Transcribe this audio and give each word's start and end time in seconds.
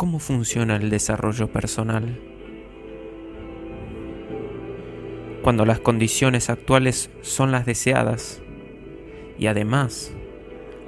¿Cómo 0.00 0.18
funciona 0.18 0.76
el 0.76 0.88
desarrollo 0.88 1.48
personal? 1.52 2.18
Cuando 5.42 5.66
las 5.66 5.78
condiciones 5.80 6.48
actuales 6.48 7.10
son 7.20 7.52
las 7.52 7.66
deseadas 7.66 8.40
y 9.38 9.46
además 9.48 10.14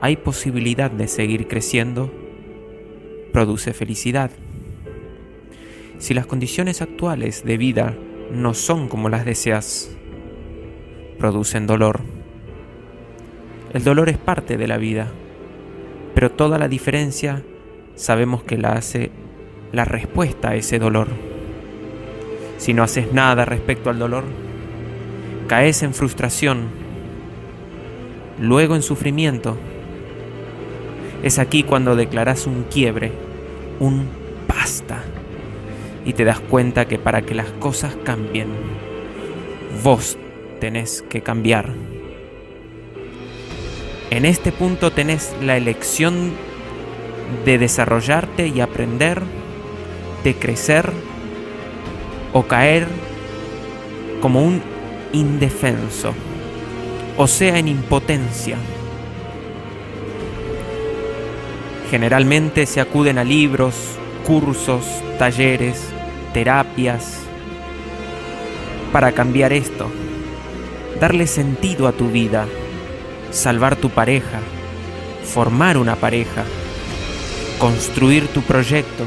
hay 0.00 0.16
posibilidad 0.16 0.90
de 0.90 1.08
seguir 1.08 1.46
creciendo, 1.46 2.10
produce 3.34 3.74
felicidad. 3.74 4.30
Si 5.98 6.14
las 6.14 6.24
condiciones 6.24 6.80
actuales 6.80 7.44
de 7.44 7.58
vida 7.58 7.94
no 8.30 8.54
son 8.54 8.88
como 8.88 9.10
las 9.10 9.26
deseas, 9.26 9.94
producen 11.18 11.66
dolor. 11.66 12.00
El 13.74 13.84
dolor 13.84 14.08
es 14.08 14.16
parte 14.16 14.56
de 14.56 14.68
la 14.68 14.78
vida, 14.78 15.12
pero 16.14 16.30
toda 16.30 16.58
la 16.58 16.68
diferencia 16.68 17.44
sabemos 17.94 18.42
que 18.42 18.58
la 18.58 18.72
hace 18.72 19.10
la 19.72 19.84
respuesta 19.84 20.50
a 20.50 20.54
ese 20.54 20.78
dolor. 20.78 21.08
Si 22.58 22.74
no 22.74 22.82
haces 22.82 23.12
nada 23.12 23.44
respecto 23.44 23.90
al 23.90 23.98
dolor, 23.98 24.24
caes 25.48 25.82
en 25.82 25.94
frustración, 25.94 26.68
luego 28.40 28.76
en 28.76 28.82
sufrimiento. 28.82 29.56
Es 31.22 31.38
aquí 31.38 31.62
cuando 31.62 31.96
declaras 31.96 32.46
un 32.46 32.64
quiebre, 32.64 33.12
un 33.80 34.06
basta, 34.48 35.02
y 36.04 36.12
te 36.12 36.24
das 36.24 36.40
cuenta 36.40 36.86
que 36.86 36.98
para 36.98 37.22
que 37.22 37.34
las 37.34 37.50
cosas 37.52 37.96
cambien, 38.04 38.48
vos 39.82 40.18
tenés 40.60 41.02
que 41.02 41.22
cambiar. 41.22 41.70
En 44.10 44.24
este 44.24 44.52
punto 44.52 44.92
tenés 44.92 45.34
la 45.42 45.56
elección 45.56 46.32
de 47.44 47.58
desarrollarte 47.58 48.48
y 48.48 48.60
aprender, 48.60 49.22
de 50.24 50.34
crecer 50.34 50.92
o 52.32 52.44
caer 52.44 52.86
como 54.20 54.42
un 54.42 54.62
indefenso, 55.12 56.14
o 57.16 57.26
sea, 57.26 57.58
en 57.58 57.68
impotencia. 57.68 58.56
Generalmente 61.90 62.64
se 62.66 62.80
acuden 62.80 63.18
a 63.18 63.24
libros, 63.24 63.74
cursos, 64.26 64.84
talleres, 65.18 65.88
terapias, 66.32 67.18
para 68.92 69.12
cambiar 69.12 69.52
esto, 69.52 69.90
darle 71.00 71.26
sentido 71.26 71.88
a 71.88 71.92
tu 71.92 72.08
vida, 72.08 72.46
salvar 73.30 73.76
tu 73.76 73.90
pareja, 73.90 74.38
formar 75.24 75.76
una 75.76 75.96
pareja, 75.96 76.44
construir 77.62 78.26
tu 78.26 78.42
proyecto, 78.42 79.04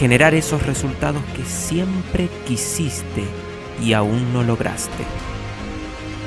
generar 0.00 0.34
esos 0.34 0.66
resultados 0.66 1.22
que 1.36 1.44
siempre 1.44 2.28
quisiste 2.44 3.22
y 3.80 3.92
aún 3.92 4.32
no 4.32 4.42
lograste. 4.42 5.04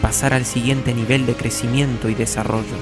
Pasar 0.02 0.34
al 0.34 0.46
siguiente 0.46 0.94
nivel 0.94 1.26
de 1.26 1.34
crecimiento 1.34 2.08
y 2.08 2.16
desarrollo. 2.16 2.78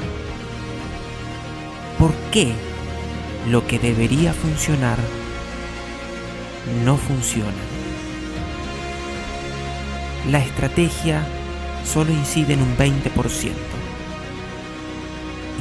¿Por 1.97 2.14
qué 2.31 2.52
lo 3.49 3.66
que 3.66 3.80
debería 3.80 4.33
funcionar 4.33 4.99
no 6.86 6.97
funciona? 6.97 7.49
La 10.30 10.38
estrategia 10.38 11.25
solo 11.92 12.11
incide 12.11 12.53
en 12.53 12.61
un 12.61 12.77
20% 12.77 13.52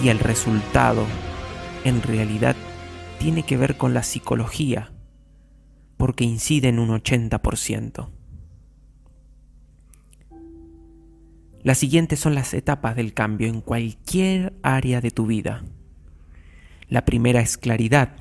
y 0.05 0.11
el 0.11 0.19
resultado 0.19 1.07
en 1.85 2.03
realidad 2.03 2.57
tiene 3.19 3.43
que 3.43 3.57
ver 3.57 3.77
con 3.77 3.95
la 3.95 4.03
psicología 4.03 4.93
porque 5.97 6.25
incide 6.25 6.69
en 6.69 6.79
un 6.79 6.89
80%. 6.89 8.09
Las 11.63 11.77
siguientes 11.77 12.19
son 12.19 12.35
las 12.35 12.55
etapas 12.55 12.97
del 12.97 13.13
cambio 13.13 13.49
en 13.49 13.61
cualquier 13.61 14.55
área 14.63 15.03
de 15.03 15.11
tu 15.11 15.27
vida. 15.27 15.63
La 16.89 17.05
primera 17.05 17.41
es 17.43 17.59
claridad, 17.59 18.17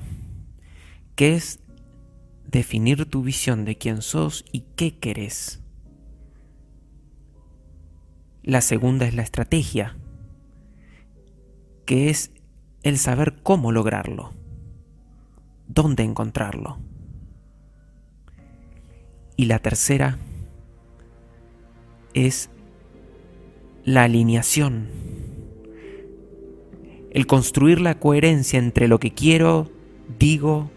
que 1.16 1.34
es 1.34 1.60
definir 2.46 3.06
tu 3.06 3.22
visión 3.22 3.64
de 3.64 3.78
quién 3.78 4.02
sos 4.02 4.44
y 4.52 4.64
qué 4.76 4.98
querés. 4.98 5.62
La 8.42 8.60
segunda 8.60 9.06
es 9.06 9.14
la 9.14 9.22
estrategia, 9.22 9.96
que 11.86 12.10
es 12.10 12.30
el 12.82 12.98
saber 12.98 13.34
cómo 13.42 13.72
lograrlo, 13.72 14.32
dónde 15.68 16.02
encontrarlo. 16.02 16.78
Y 19.36 19.46
la 19.46 19.58
tercera 19.58 20.18
es 22.14 22.50
la 23.84 24.04
alineación, 24.04 24.88
el 27.10 27.26
construir 27.26 27.80
la 27.80 27.98
coherencia 27.98 28.58
entre 28.58 28.88
lo 28.88 28.98
que 28.98 29.12
quiero, 29.12 29.70
digo 30.18 30.70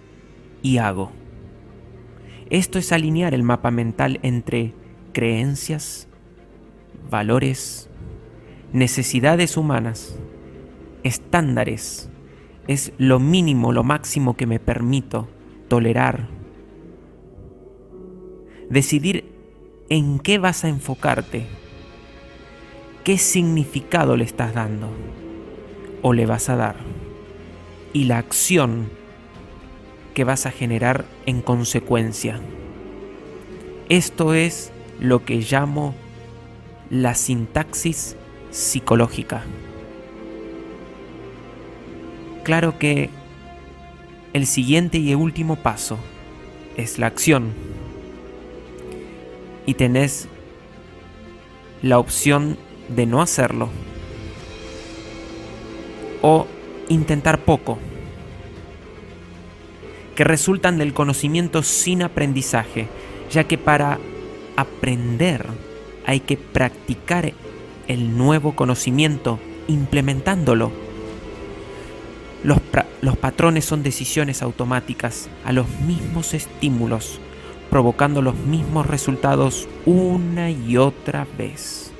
y 0.61 0.77
hago. 0.77 1.11
Esto 2.49 2.79
es 2.79 2.91
alinear 2.91 3.33
el 3.33 3.43
mapa 3.43 3.71
mental 3.71 4.19
entre 4.23 4.73
creencias, 5.11 6.07
valores, 7.09 7.89
necesidades 8.73 9.57
humanas, 9.57 10.17
estándares. 11.03 12.09
Es 12.67 12.93
lo 12.97 13.19
mínimo, 13.19 13.71
lo 13.71 13.83
máximo 13.83 14.35
que 14.35 14.47
me 14.47 14.59
permito 14.59 15.27
tolerar. 15.67 16.29
Decidir 18.69 19.25
en 19.89 20.19
qué 20.19 20.37
vas 20.37 20.63
a 20.63 20.69
enfocarte 20.69 21.45
qué 23.03 23.17
significado 23.17 24.15
le 24.15 24.23
estás 24.23 24.53
dando 24.53 24.89
o 26.01 26.13
le 26.13 26.25
vas 26.25 26.49
a 26.49 26.55
dar 26.55 26.75
y 27.91 28.05
la 28.05 28.17
acción 28.17 28.89
que 30.13 30.23
vas 30.23 30.45
a 30.45 30.51
generar 30.51 31.05
en 31.25 31.41
consecuencia. 31.41 32.39
Esto 33.89 34.33
es 34.33 34.71
lo 34.99 35.25
que 35.25 35.37
llamo 35.41 35.95
la 36.89 37.15
sintaxis 37.15 38.15
psicológica. 38.51 39.43
Claro 42.43 42.77
que 42.77 43.09
el 44.33 44.45
siguiente 44.47 44.97
y 44.97 45.15
último 45.15 45.55
paso 45.55 45.97
es 46.75 46.99
la 46.99 47.07
acción. 47.07 47.53
Y 49.65 49.75
tenés 49.75 50.27
la 51.81 51.99
opción 51.99 52.57
de 52.89 53.05
no 53.05 53.21
hacerlo 53.21 53.69
o 56.21 56.47
intentar 56.89 57.39
poco, 57.39 57.79
que 60.15 60.23
resultan 60.23 60.77
del 60.77 60.93
conocimiento 60.93 61.63
sin 61.63 62.01
aprendizaje, 62.01 62.87
ya 63.31 63.45
que 63.45 63.57
para 63.57 63.99
aprender 64.55 65.45
hay 66.05 66.19
que 66.19 66.37
practicar 66.37 67.33
el 67.87 68.17
nuevo 68.17 68.55
conocimiento 68.55 69.39
implementándolo. 69.67 70.82
Los, 72.43 72.59
patrones 73.17 73.63
son 73.63 73.83
decisiones 73.83 74.41
automáticas 74.41 75.29
a 75.45 75.53
los 75.53 75.67
mismos 75.87 76.33
estímulos, 76.33 77.19
provocando 77.69 78.21
los 78.21 78.35
mismos 78.35 78.85
resultados 78.85 79.69
una 79.85 80.51
y 80.51 80.75
otra 80.77 81.25
vez. 81.37 81.93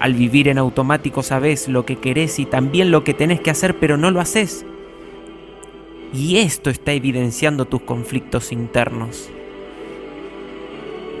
Al 0.00 0.14
vivir 0.14 0.48
en 0.48 0.58
automático 0.58 1.22
sabes 1.22 1.68
lo 1.68 1.84
que 1.84 1.96
querés 1.96 2.38
y 2.38 2.46
también 2.46 2.90
lo 2.90 3.04
que 3.04 3.14
tenés 3.14 3.40
que 3.40 3.50
hacer, 3.50 3.78
pero 3.78 3.96
no 3.96 4.10
lo 4.10 4.20
haces. 4.20 4.64
Y 6.14 6.38
esto 6.38 6.70
está 6.70 6.92
evidenciando 6.92 7.66
tus 7.66 7.82
conflictos 7.82 8.52
internos. 8.52 9.30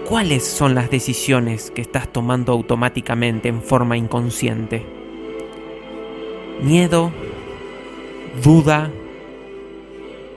¿Cuáles 0.08 0.44
son 0.44 0.74
las 0.74 0.90
decisiones 0.90 1.70
que 1.70 1.80
estás 1.80 2.12
tomando 2.12 2.52
automáticamente 2.52 3.48
en 3.48 3.62
forma 3.62 3.96
inconsciente? 3.96 4.84
Miedo, 6.62 7.10
duda 8.42 8.90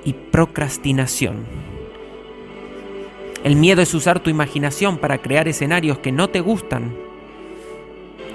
y 0.04 0.14
procrastinación. 0.14 1.46
El 3.44 3.56
miedo 3.56 3.82
es 3.82 3.94
usar 3.94 4.20
tu 4.20 4.30
imaginación 4.30 4.98
para 4.98 5.20
crear 5.20 5.48
escenarios 5.48 6.00
que 6.00 6.12
no 6.12 6.30
te 6.30 6.42
gustan 6.42 7.08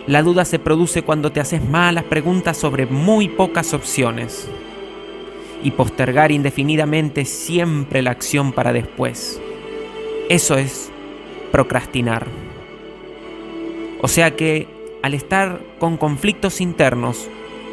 la 0.06 0.22
duda 0.22 0.44
se 0.44 0.58
produce 0.58 1.02
cuando 1.02 1.30
te 1.30 1.38
haces 1.38 1.62
malas 1.64 2.04
preguntas 2.04 2.56
sobre 2.56 2.86
muy 2.86 3.28
pocas 3.28 3.72
opciones 3.72 4.48
y 5.62 5.70
postergar 5.70 6.32
indefinidamente 6.32 7.24
siempre 7.24 8.02
la 8.02 8.10
acción 8.10 8.52
para 8.52 8.72
después. 8.72 9.40
Eso 10.28 10.58
es 10.58 10.90
procrastinar. 11.52 12.26
O 14.00 14.08
sea 14.08 14.34
que 14.34 14.66
al 15.02 15.14
estar 15.14 15.60
con 15.78 15.96
conflictos 15.96 16.60
internos, 16.60 17.28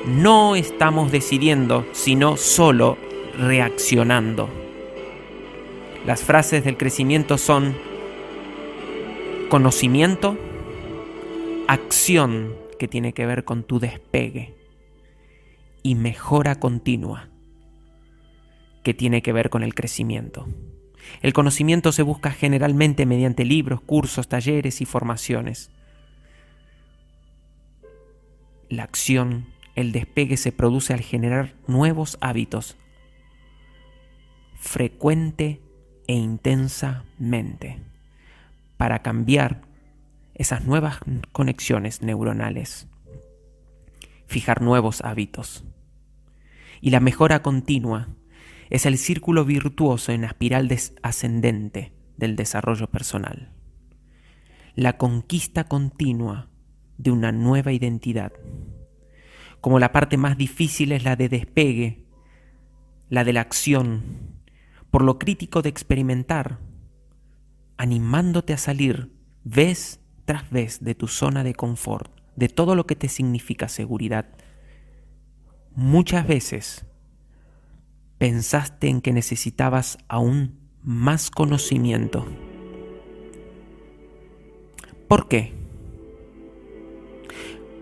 no 0.06 0.56
estamos 0.56 1.12
decidiendo, 1.12 1.86
sino 1.92 2.38
solo 2.38 2.98
reaccionando. 3.38 4.50
Las 6.06 6.24
frases 6.24 6.64
del 6.64 6.78
crecimiento 6.78 7.38
son 7.38 7.76
conocimiento, 9.50 10.38
acción 11.68 12.56
que 12.78 12.88
tiene 12.88 13.14
que 13.14 13.26
ver 13.26 13.44
con 13.44 13.64
tu 13.64 13.80
despegue 13.80 14.56
y 15.84 15.96
mejora 15.96 16.56
continua 16.56 17.30
que 18.84 18.94
tiene 18.94 19.22
que 19.22 19.34
ver 19.34 19.50
con 19.50 19.64
el 19.64 19.76
crecimiento. 19.76 20.48
El 21.22 21.34
conocimiento 21.34 21.92
se 21.92 22.04
busca 22.04 22.32
generalmente 22.32 23.06
mediante 23.06 23.46
libros, 23.46 23.82
cursos, 23.82 24.28
talleres 24.28 24.82
y 24.82 24.86
formaciones. 24.86 25.72
La 28.70 28.84
acción, 28.84 29.48
el 29.80 29.92
despegue 29.94 30.36
se 30.36 30.52
produce 30.52 30.94
al 30.94 31.00
generar 31.00 31.56
nuevos 31.68 32.18
hábitos, 32.20 32.78
frecuente 34.56 35.62
e 36.08 36.16
intensamente, 36.16 37.82
para 38.76 39.02
cambiar 39.02 39.62
esas 40.36 40.66
nuevas 40.66 41.00
conexiones 41.32 42.02
neuronales, 42.02 42.88
fijar 44.28 44.62
nuevos 44.62 45.02
hábitos. 45.02 45.64
Y 46.82 46.90
la 46.90 47.00
mejora 47.00 47.42
continua 47.42 48.10
es 48.70 48.86
el 48.86 48.98
círculo 48.98 49.46
virtuoso 49.46 50.12
en 50.12 50.22
la 50.22 50.28
espiral 50.28 50.70
ascendente 51.04 51.94
del 52.18 52.36
desarrollo 52.36 52.88
personal. 52.88 53.54
La 54.76 54.98
conquista 54.98 55.64
continua 55.64 56.50
de 56.98 57.12
una 57.12 57.32
nueva 57.32 57.72
identidad. 57.72 58.34
Como 59.62 59.80
la 59.80 59.92
parte 59.92 60.18
más 60.18 60.38
difícil 60.38 60.92
es 60.92 61.04
la 61.04 61.16
de 61.16 61.30
despegue, 61.30 62.06
la 63.10 63.24
de 63.24 63.34
la 63.34 63.42
acción, 63.42 64.04
por 64.92 65.04
lo 65.04 65.20
crítico 65.20 65.62
de 65.62 65.70
experimentar, 65.70 66.60
animándote 67.78 68.54
a 68.54 68.58
salir 68.58 69.12
vez 69.44 70.00
tras 70.26 70.50
vez 70.50 70.84
de 70.84 70.96
tu 70.96 71.08
zona 71.08 71.44
de 71.44 71.54
confort, 71.54 72.12
de 72.36 72.50
todo 72.50 72.76
lo 72.76 72.86
que 72.86 72.96
te 72.96 73.10
significa 73.10 73.68
seguridad. 73.68 74.28
Muchas 75.76 76.28
veces 76.28 76.86
pensaste 78.18 78.88
en 78.88 79.02
que 79.02 79.14
necesitabas 79.14 79.98
aún 80.08 80.60
más 80.84 81.32
conocimiento. 81.32 82.26
¿Por 85.08 85.28
qué? 85.28 85.54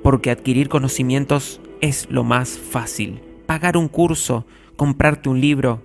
Porque 0.04 0.32
adquirir 0.32 0.70
conocimientos 0.70 1.60
es 1.82 2.08
lo 2.10 2.24
más 2.24 2.58
fácil. 2.58 3.22
Pagar 3.46 3.78
un 3.78 3.88
curso, 3.88 4.46
comprarte 4.76 5.30
un 5.30 5.42
libro, 5.42 5.82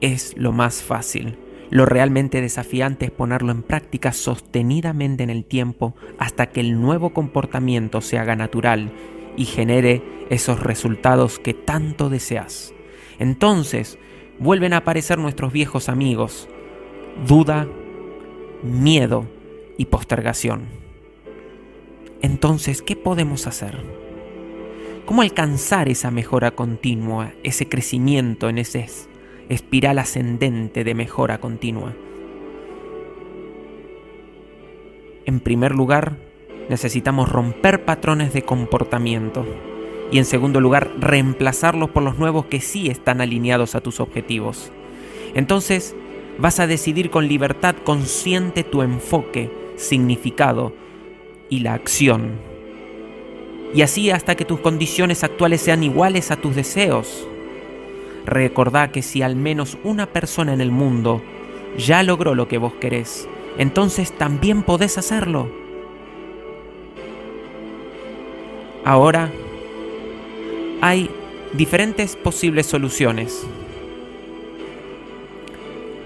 es 0.00 0.36
lo 0.36 0.52
más 0.52 0.82
fácil. 0.82 1.36
Lo 1.70 1.86
realmente 1.86 2.40
desafiante 2.40 3.06
es 3.06 3.10
ponerlo 3.10 3.52
en 3.52 3.62
práctica 3.62 4.12
sostenidamente 4.12 5.22
en 5.22 5.30
el 5.30 5.44
tiempo 5.44 5.94
hasta 6.18 6.46
que 6.46 6.60
el 6.60 6.80
nuevo 6.80 7.10
comportamiento 7.10 8.00
se 8.00 8.18
haga 8.18 8.34
natural 8.34 8.90
y 9.36 9.44
genere 9.44 10.02
esos 10.30 10.60
resultados 10.60 11.38
que 11.38 11.54
tanto 11.54 12.10
deseas. 12.10 12.74
Entonces 13.18 13.98
vuelven 14.40 14.72
a 14.72 14.78
aparecer 14.78 15.18
nuestros 15.18 15.52
viejos 15.52 15.88
amigos, 15.88 16.48
duda, 17.26 17.68
miedo 18.62 19.28
y 19.78 19.84
postergación. 19.84 20.62
Entonces, 22.22 22.82
¿qué 22.82 22.96
podemos 22.96 23.46
hacer? 23.46 24.09
¿Cómo 25.10 25.22
alcanzar 25.22 25.88
esa 25.88 26.12
mejora 26.12 26.52
continua, 26.52 27.32
ese 27.42 27.68
crecimiento 27.68 28.48
en 28.48 28.58
ese 28.58 28.86
espiral 29.48 29.98
ascendente 29.98 30.84
de 30.84 30.94
mejora 30.94 31.40
continua? 31.40 31.96
En 35.26 35.40
primer 35.40 35.74
lugar, 35.74 36.16
necesitamos 36.68 37.28
romper 37.28 37.84
patrones 37.84 38.32
de 38.32 38.42
comportamiento 38.42 39.44
y 40.12 40.18
en 40.18 40.24
segundo 40.24 40.60
lugar 40.60 40.92
reemplazarlos 41.00 41.90
por 41.90 42.04
los 42.04 42.16
nuevos 42.16 42.46
que 42.46 42.60
sí 42.60 42.88
están 42.88 43.20
alineados 43.20 43.74
a 43.74 43.80
tus 43.80 43.98
objetivos. 43.98 44.70
Entonces 45.34 45.96
vas 46.38 46.60
a 46.60 46.68
decidir 46.68 47.10
con 47.10 47.26
libertad 47.26 47.74
consciente 47.82 48.62
tu 48.62 48.82
enfoque, 48.82 49.50
significado 49.74 50.72
y 51.48 51.58
la 51.58 51.74
acción. 51.74 52.49
Y 53.72 53.82
así 53.82 54.10
hasta 54.10 54.34
que 54.34 54.44
tus 54.44 54.60
condiciones 54.60 55.22
actuales 55.22 55.60
sean 55.60 55.82
iguales 55.82 56.30
a 56.30 56.36
tus 56.36 56.56
deseos. 56.56 57.26
Recordá 58.26 58.90
que 58.90 59.02
si 59.02 59.22
al 59.22 59.36
menos 59.36 59.78
una 59.84 60.06
persona 60.06 60.52
en 60.52 60.60
el 60.60 60.70
mundo 60.70 61.22
ya 61.78 62.02
logró 62.02 62.34
lo 62.34 62.48
que 62.48 62.58
vos 62.58 62.74
querés, 62.74 63.28
entonces 63.58 64.12
también 64.12 64.62
podés 64.62 64.98
hacerlo. 64.98 65.48
Ahora 68.84 69.30
hay 70.80 71.10
diferentes 71.52 72.16
posibles 72.16 72.66
soluciones 72.66 73.46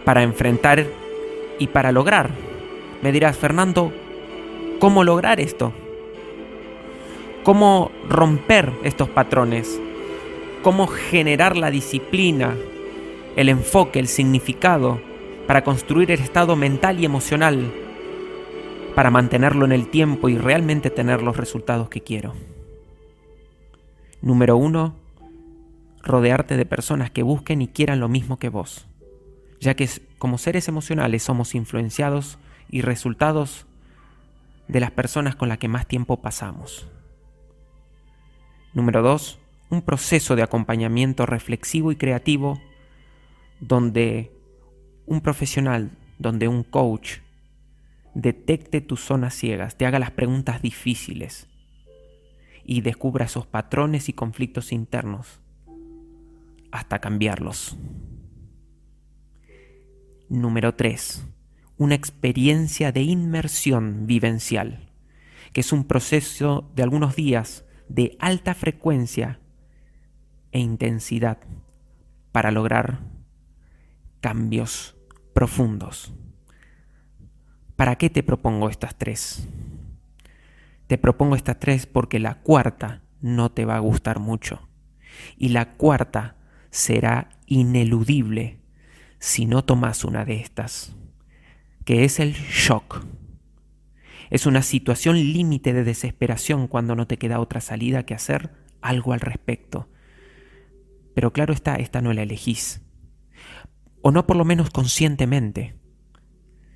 para 0.05 0.23
enfrentar 0.23 0.87
y 1.59 1.69
para 1.69 1.93
lograr. 1.93 2.31
Me 3.03 3.13
dirás, 3.13 3.37
Fernando, 3.37 3.93
¿cómo 4.81 5.05
lograr 5.05 5.41
esto? 5.41 5.73
¿Cómo 7.45 7.91
romper 8.09 8.73
estos 8.85 9.11
patrones? 9.11 9.79
¿Cómo 10.63 10.87
generar 10.87 11.59
la 11.59 11.71
disciplina, 11.71 12.57
el 13.37 13.51
enfoque, 13.51 13.99
el 13.99 14.09
significado 14.09 14.99
para 15.47 15.63
construir 15.63 16.11
el 16.11 16.21
estado 16.21 16.57
mental 16.57 17.01
y 17.01 17.05
emocional 17.05 17.71
para 18.95 19.11
mantenerlo 19.11 19.67
en 19.67 19.73
el 19.73 19.89
tiempo 19.89 20.31
y 20.31 20.39
realmente 20.39 20.89
tener 20.89 21.21
los 21.21 21.37
resultados 21.37 21.91
que 21.91 22.01
quiero? 22.01 22.33
Número 24.23 24.57
uno, 24.57 24.97
rodearte 26.03 26.57
de 26.57 26.65
personas 26.65 27.11
que 27.11 27.23
busquen 27.23 27.61
y 27.61 27.69
quieran 27.69 28.01
lo 28.01 28.09
mismo 28.09 28.39
que 28.39 28.49
vos, 28.49 28.87
ya 29.61 29.75
que 29.75 29.87
como 30.17 30.39
seres 30.39 30.67
emocionales 30.69 31.23
somos 31.23 31.55
influenciados 31.55 32.39
y 32.71 32.81
resultados 32.81 33.67
de 34.67 34.81
las 34.81 34.93
personas 34.93 35.37
con 35.37 35.51
las 35.51 35.59
que 35.59 35.69
más 35.69 35.87
tiempo 35.87 36.23
pasamos. 36.23 36.89
Número 38.75 39.03
dos, 39.03 39.39
un 39.71 39.83
proceso 39.83 40.35
de 40.35 40.43
acompañamiento 40.43 41.27
reflexivo 41.27 41.93
y 41.93 41.97
creativo 41.97 42.61
donde 43.61 44.33
un 45.07 45.21
profesional, 45.21 45.93
donde 46.19 46.49
un 46.49 46.65
coach 46.65 47.19
detecte 48.15 48.81
tus 48.81 49.01
zonas 49.01 49.35
ciegas, 49.35 49.77
te 49.77 49.87
haga 49.87 49.99
las 49.99 50.11
preguntas 50.11 50.61
difíciles, 50.61 51.49
y 52.65 52.81
descubra 52.81 53.27
esos 53.27 53.47
patrones 53.47 54.09
y 54.09 54.13
conflictos 54.13 54.73
internos 54.73 55.41
hasta 56.73 57.01
cambiarlos. 57.01 57.77
Número 60.29 60.75
3. 60.75 61.27
Una 61.77 61.95
experiencia 61.95 62.91
de 62.91 63.03
inmersión 63.03 64.07
vivencial, 64.07 64.91
que 65.53 65.61
es 65.61 65.73
un 65.73 65.85
proceso 65.85 66.69
de 66.75 66.83
algunos 66.83 67.15
días 67.15 67.64
de 67.89 68.17
alta 68.21 68.55
frecuencia 68.55 69.41
e 70.53 70.61
intensidad 70.61 71.39
para 72.33 72.51
lograr 72.51 73.01
cambios 74.21 74.97
profundos. 75.35 76.15
¿Para 77.77 77.97
qué 77.97 78.09
te 78.09 78.23
propongo 78.23 78.69
estas 78.71 78.97
tres? 78.97 79.49
Te 80.87 80.99
propongo 80.99 81.35
estas 81.35 81.59
tres 81.59 81.87
porque 81.87 82.19
la 82.19 82.41
cuarta 82.43 83.03
no 83.21 83.51
te 83.51 83.65
va 83.65 83.77
a 83.77 83.81
gustar 83.81 84.21
mucho. 84.21 84.69
Y 85.37 85.49
la 85.49 85.73
cuarta 85.73 86.37
será 86.71 87.31
ineludible 87.47 88.61
si 89.19 89.47
no 89.47 89.65
tomas 89.65 90.05
una 90.05 90.25
de 90.25 90.41
estas, 90.41 90.95
que 91.85 92.05
es 92.05 92.21
el 92.21 92.35
shock. 92.35 93.05
Es 94.31 94.47
una 94.47 94.63
situación 94.63 95.17
límite 95.17 95.73
de 95.73 95.85
desesperación 95.85 96.69
cuando 96.69 96.97
no 96.97 97.07
te 97.07 97.19
queda 97.19 97.41
otra 97.41 97.61
salida 97.61 98.05
que 98.05 98.15
hacer 98.15 98.53
algo 98.81 99.13
al 99.13 99.21
respecto. 99.21 99.89
Pero 101.15 101.33
claro 101.33 101.53
está, 101.53 101.77
esta 101.77 102.01
no 102.01 102.13
la 102.13 102.23
elegís. 102.23 102.83
O 104.03 104.11
no 104.11 104.27
por 104.27 104.37
lo 104.37 104.45
menos 104.45 104.71
conscientemente, 104.71 105.77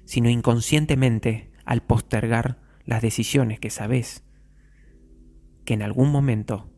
sino 0.05 0.31
inconscientemente 0.31 1.51
al 1.65 1.83
postergar 1.83 2.59
las 2.85 3.03
decisiones 3.03 3.61
que 3.61 3.71
sabes 3.71 4.25
que 5.65 5.75
en 5.75 5.83
algún 5.83 6.11
momento 6.11 6.71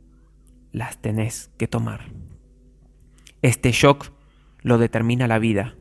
las 0.73 1.01
tenés 1.01 1.53
que 1.57 1.69
tomar. 1.69 2.13
Este 3.43 3.71
shock 3.73 4.13
lo 4.63 4.79
determina 4.79 5.29
la 5.29 5.39
vida. 5.39 5.77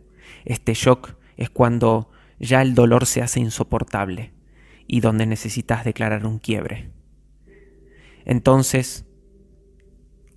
Este 0.46 0.74
shock 0.74 1.16
es 1.38 1.50
cuando 1.50 2.12
ya 2.40 2.62
el 2.62 2.76
dolor 2.76 3.06
se 3.06 3.22
hace 3.22 3.40
insoportable 3.40 4.34
y 4.92 5.02
donde 5.02 5.28
necesitas 5.28 5.86
declarar 5.86 6.26
un 6.26 6.40
quiebre. 6.40 6.92
Entonces, 8.26 9.06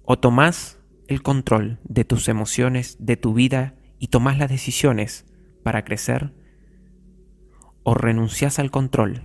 o 0.05 0.19
tomás 0.19 0.79
el 1.09 1.23
control 1.23 1.81
de 1.85 2.05
tus 2.05 2.29
emociones, 2.29 2.99
de 3.01 3.17
tu 3.17 3.33
vida 3.33 3.75
y 3.99 4.09
tomas 4.09 4.37
las 4.37 4.51
decisiones 4.51 5.25
para 5.63 5.85
crecer? 5.85 6.35
¿O 7.83 7.95
renuncias 7.95 8.59
al 8.59 8.71
control 8.71 9.23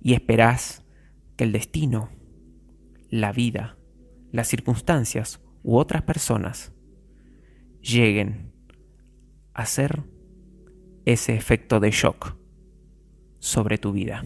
y 0.00 0.14
esperás 0.14 0.84
que 1.36 1.42
el 1.42 1.50
destino, 1.50 2.10
la 3.08 3.32
vida, 3.32 3.78
las 4.30 4.46
circunstancias 4.46 5.40
u 5.64 5.76
otras 5.76 6.02
personas 6.02 6.72
lleguen 7.82 8.52
a 9.54 9.66
ser 9.66 10.04
ese 11.04 11.34
efecto 11.34 11.80
de 11.80 11.90
shock 11.90 12.39
sobre 13.40 13.78
tu 13.78 13.90
vida? 13.90 14.22